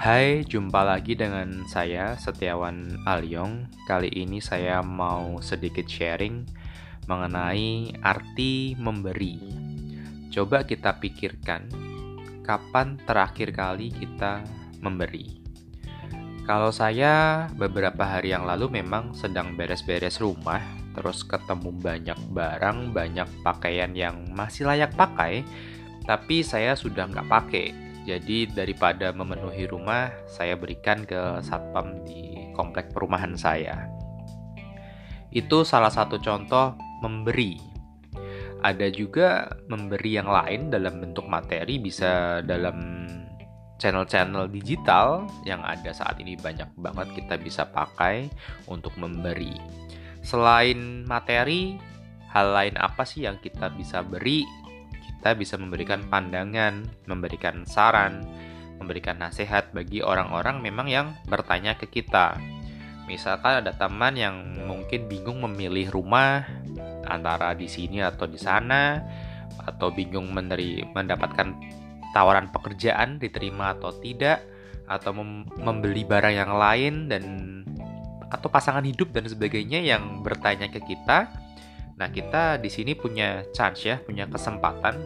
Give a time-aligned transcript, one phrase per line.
[0.00, 3.68] Hai, jumpa lagi dengan saya Setiawan Alyong.
[3.84, 6.40] Kali ini saya mau sedikit sharing
[7.04, 9.36] mengenai arti memberi.
[10.32, 11.68] Coba kita pikirkan,
[12.40, 14.40] kapan terakhir kali kita
[14.80, 15.36] memberi?
[16.48, 20.64] Kalau saya beberapa hari yang lalu memang sedang beres-beres rumah,
[20.96, 25.44] terus ketemu banyak barang, banyak pakaian yang masih layak pakai,
[26.08, 32.90] tapi saya sudah nggak pakai jadi daripada memenuhi rumah, saya berikan ke satpam di komplek
[32.90, 33.86] perumahan saya.
[35.30, 36.74] Itu salah satu contoh
[37.06, 37.54] memberi.
[38.60, 43.08] Ada juga memberi yang lain dalam bentuk materi bisa dalam
[43.80, 48.28] channel-channel digital yang ada saat ini banyak banget kita bisa pakai
[48.68, 49.56] untuk memberi.
[50.20, 51.80] Selain materi,
[52.28, 54.44] hal lain apa sih yang kita bisa beri
[55.20, 58.24] kita bisa memberikan pandangan, memberikan saran,
[58.80, 62.40] memberikan nasihat bagi orang-orang memang yang bertanya ke kita.
[63.04, 66.48] Misalkan ada teman yang mungkin bingung memilih rumah
[67.04, 68.96] antara di sini atau di sana,
[69.60, 71.52] atau bingung meneri, mendapatkan
[72.16, 74.40] tawaran pekerjaan diterima atau tidak,
[74.88, 77.24] atau mem membeli barang yang lain dan
[78.32, 81.28] atau pasangan hidup dan sebagainya yang bertanya ke kita
[82.00, 84.96] Nah, kita di sini punya chance ya, punya kesempatan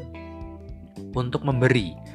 [1.11, 2.15] untuk memberi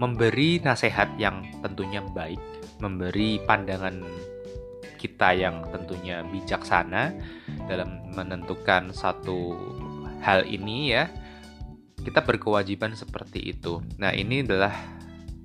[0.00, 2.40] memberi nasihat yang tentunya baik,
[2.80, 4.00] memberi pandangan
[4.96, 7.12] kita yang tentunya bijaksana
[7.68, 9.52] dalam menentukan satu
[10.24, 11.04] hal ini ya.
[12.00, 13.84] Kita berkewajiban seperti itu.
[14.00, 14.72] Nah, ini adalah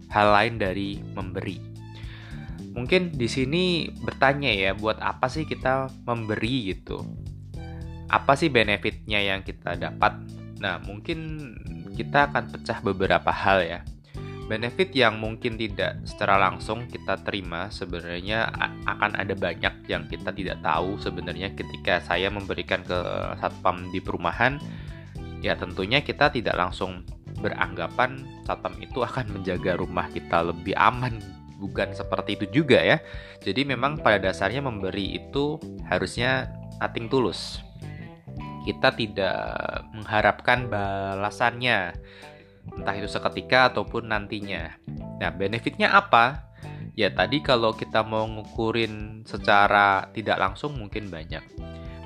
[0.08, 1.60] hal lain dari memberi.
[2.72, 7.04] Mungkin di sini bertanya ya, buat apa sih kita memberi gitu?
[8.10, 10.18] Apa sih benefitnya yang kita dapat?
[10.62, 11.52] Nah, mungkin
[11.96, 13.80] kita akan pecah beberapa hal ya.
[14.46, 18.54] Benefit yang mungkin tidak secara langsung kita terima sebenarnya
[18.86, 23.00] akan ada banyak yang kita tidak tahu sebenarnya ketika saya memberikan ke
[23.42, 24.62] satpam di perumahan
[25.42, 27.02] ya tentunya kita tidak langsung
[27.42, 31.18] beranggapan satpam itu akan menjaga rumah kita lebih aman
[31.58, 33.02] bukan seperti itu juga ya
[33.42, 35.58] jadi memang pada dasarnya memberi itu
[35.90, 36.54] harusnya
[36.86, 37.65] ating tulus
[38.66, 39.38] kita tidak
[39.94, 41.94] mengharapkan balasannya
[42.74, 44.74] entah itu seketika ataupun nantinya.
[45.22, 46.50] Nah, benefitnya apa?
[46.98, 51.44] Ya tadi kalau kita mau ngukurin secara tidak langsung mungkin banyak.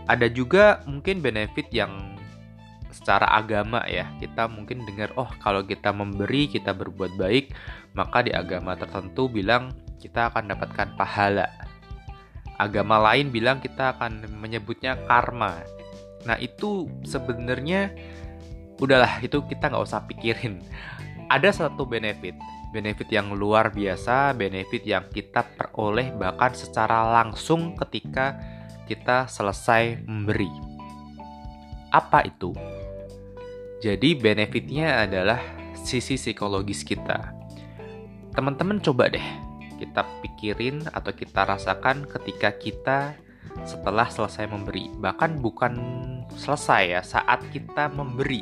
[0.10, 2.18] Ada juga mungkin benefit yang
[2.90, 4.10] secara agama ya.
[4.18, 7.54] Kita mungkin dengar oh kalau kita memberi, kita berbuat baik,
[7.94, 9.72] maka di agama tertentu bilang
[10.02, 11.48] kita akan dapatkan pahala.
[12.60, 15.64] Agama lain bilang kita akan menyebutnya karma.
[16.28, 17.94] Nah itu sebenarnya
[18.80, 20.64] udahlah itu kita nggak usah pikirin.
[21.30, 22.34] Ada satu benefit,
[22.74, 28.40] benefit yang luar biasa, benefit yang kita peroleh bahkan secara langsung ketika
[28.90, 30.50] kita selesai memberi.
[31.94, 32.54] Apa itu?
[33.80, 35.40] Jadi benefitnya adalah
[35.78, 37.32] sisi psikologis kita.
[38.34, 39.24] Teman-teman coba deh
[39.80, 43.00] kita pikirin atau kita rasakan ketika kita
[43.64, 44.92] setelah selesai memberi.
[45.00, 45.74] Bahkan bukan
[46.40, 48.40] selesai ya, saat kita memberi.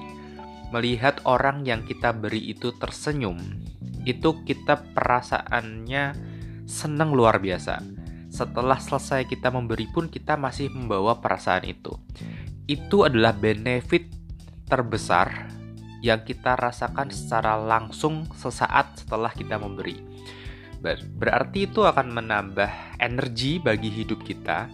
[0.69, 3.39] Melihat orang yang kita beri itu tersenyum,
[4.05, 6.13] itu kita perasaannya
[6.67, 7.79] senang luar biasa.
[8.27, 11.95] Setelah selesai kita memberi pun kita masih membawa perasaan itu.
[12.67, 14.11] Itu adalah benefit
[14.67, 15.47] terbesar
[16.03, 19.97] yang kita rasakan secara langsung sesaat setelah kita memberi.
[21.17, 24.69] Berarti itu akan menambah energi bagi hidup kita,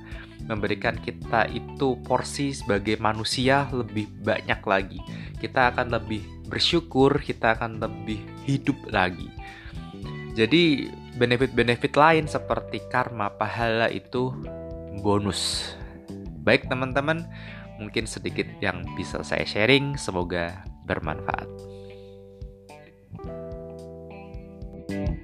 [0.48, 5.00] memberikan kita itu porsi sebagai manusia lebih banyak lagi.
[5.40, 9.28] Kita akan lebih bersyukur, kita akan lebih hidup lagi.
[10.34, 14.34] Jadi benefit-benefit lain seperti karma pahala itu
[15.00, 15.74] bonus.
[16.44, 17.24] Baik teman-teman,
[17.80, 21.48] mungkin sedikit yang bisa saya sharing, semoga bermanfaat.
[24.84, 25.23] thank you